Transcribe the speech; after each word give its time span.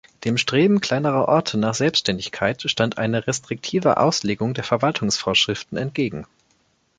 Dem 0.25 0.39
Streben 0.39 0.81
kleinerer 0.81 1.27
Orte 1.27 1.59
nach 1.59 1.75
Selbständigkeit 1.75 2.63
stand 2.67 2.97
eine 2.97 3.27
restriktive 3.27 3.97
Auslegung 3.97 4.55
der 4.55 4.63
Verwaltungsvorschriften 4.63 5.77
entgegen. 5.77 6.25